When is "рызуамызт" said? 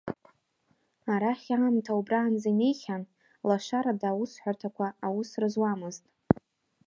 5.41-6.03